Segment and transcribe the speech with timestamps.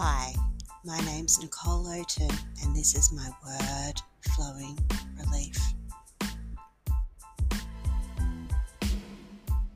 [0.00, 0.32] Hi,
[0.84, 2.30] my name's Nicole Oaten,
[2.62, 3.94] and this is my word
[4.32, 4.78] flowing
[5.18, 5.58] relief.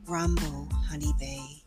[0.07, 1.61] Rumble, honeybee,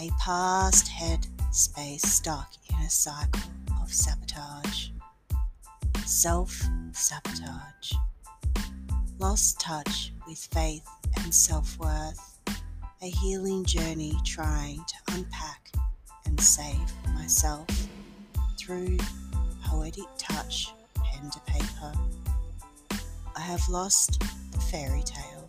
[0.00, 3.50] a past head space stuck in a cycle
[3.82, 4.90] of sabotage,
[6.06, 6.56] self
[6.92, 7.94] sabotage,
[9.18, 10.86] lost touch with faith
[11.16, 12.38] and self worth,
[13.02, 15.72] a healing journey trying to unpack
[16.26, 17.66] and save myself
[18.68, 18.98] through
[19.64, 21.90] poetic touch, pen to paper.
[23.34, 24.20] I have lost
[24.52, 25.48] the fairy tale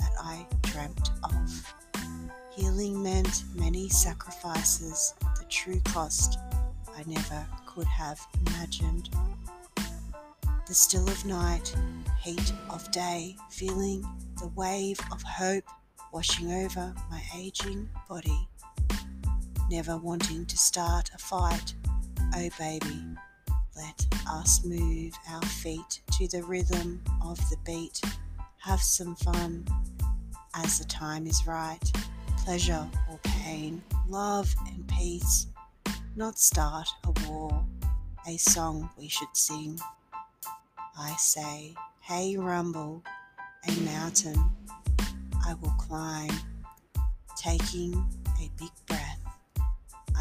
[0.00, 1.74] that I dreamt of.
[2.50, 6.40] Healing meant many sacrifices, the true cost
[6.88, 9.10] I never could have imagined.
[10.66, 11.72] The still of night,
[12.20, 14.04] heat of day, feeling
[14.40, 15.64] the wave of hope
[16.12, 18.48] washing over my aging body
[19.70, 21.74] never wanting to start a fight.
[22.32, 23.04] Oh, baby,
[23.76, 28.00] let us move our feet to the rhythm of the beat.
[28.58, 29.66] Have some fun
[30.54, 31.80] as the time is right.
[32.38, 35.48] Pleasure or pain, love and peace.
[36.14, 37.64] Not start a war,
[38.28, 39.78] a song we should sing.
[40.96, 43.02] I say, hey, rumble,
[43.66, 44.38] a mountain
[45.46, 46.30] I will climb,
[47.36, 48.06] taking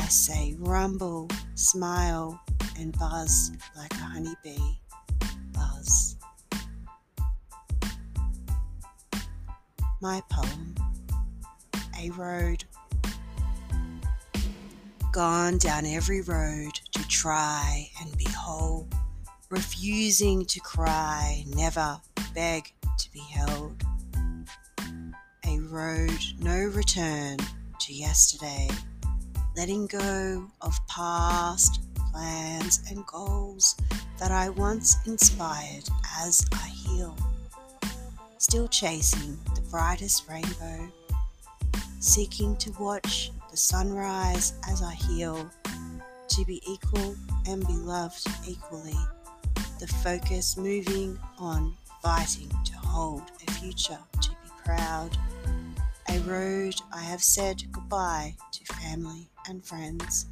[0.10, 2.40] say rumble, smile,
[2.80, 4.80] and buzz like a honeybee.
[5.54, 6.16] Buzz.
[10.02, 10.74] My poem
[12.00, 12.64] A Road.
[15.12, 18.88] Gone down every road to try and be whole,
[19.50, 22.00] refusing to cry, never
[22.34, 23.84] beg to be held.
[25.46, 27.38] A road no return
[27.80, 28.70] to yesterday
[29.60, 31.82] letting go of past
[32.14, 33.76] plans and goals
[34.18, 35.84] that I once inspired
[36.22, 37.14] as I heal.
[38.38, 40.90] Still chasing the brightest rainbow,
[42.00, 45.52] seeking to watch the sunrise as I heal,
[46.30, 48.96] to be equal and be loved equally.
[49.82, 55.18] The focus moving on, fighting to hold a future, to be proud.
[56.12, 60.26] A road I have said goodbye to family and friends.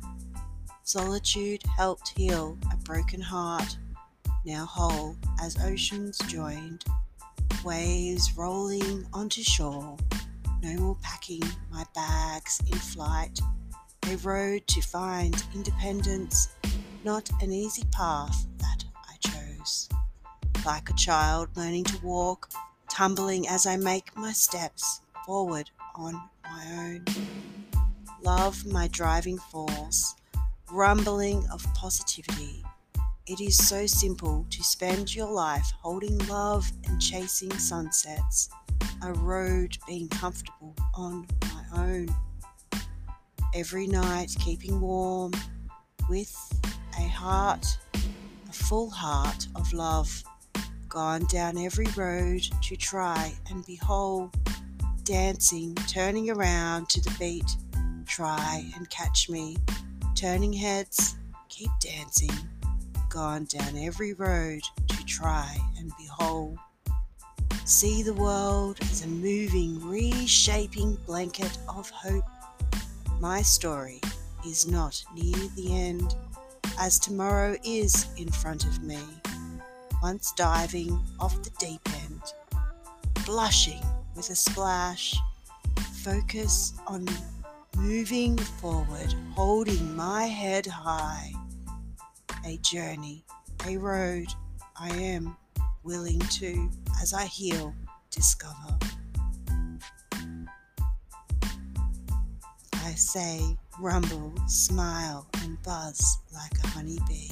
[0.81, 3.77] Solitude helped heal a broken heart,
[4.43, 6.83] now whole as oceans joined,
[7.63, 9.95] waves rolling onto shore.
[10.63, 13.39] No more packing my bags in flight.
[14.11, 16.55] A road to find independence,
[17.03, 19.89] not an easy path that I chose.
[20.65, 22.49] Like a child learning to walk,
[22.89, 26.13] tumbling as I make my steps forward on
[26.45, 27.03] my own
[28.23, 30.15] love my driving force,
[30.71, 32.63] rumbling of positivity.
[33.27, 38.49] It is so simple to spend your life holding love and chasing sunsets,
[39.03, 42.07] a road being comfortable on my own.
[43.53, 45.33] Every night keeping warm
[46.09, 46.33] with
[46.97, 50.23] a heart, a full heart of love,
[50.87, 54.31] gone down every road to try and be whole,
[55.07, 57.55] dancing, turning around to the beat
[58.07, 59.55] try and catch me.
[60.15, 61.15] Turning heads,
[61.49, 62.31] keep dancing.
[63.09, 66.57] Gone down every road to try and behold.
[67.65, 72.25] See the world as a moving, reshaping blanket of hope.
[73.19, 74.01] My story
[74.45, 76.15] is not near the end,
[76.79, 78.99] as tomorrow is in front of me.
[80.01, 82.21] Once diving off the deep end,
[83.25, 83.83] blushing
[84.17, 85.15] with a splash,
[86.03, 87.07] focus on
[87.77, 91.31] moving forward, holding my head high.
[92.43, 93.23] A journey,
[93.67, 94.25] a road
[94.75, 95.37] I am
[95.83, 96.69] willing to,
[96.99, 97.75] as I heal,
[98.09, 98.79] discover.
[102.73, 103.39] I say,
[103.79, 107.29] rumble, smile, and buzz like a honeybee.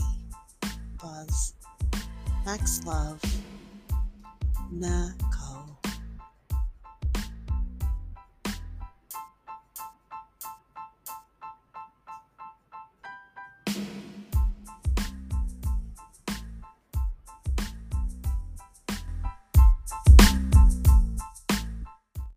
[1.02, 1.56] Buzz.
[2.46, 3.20] Max love.
[4.72, 5.10] Na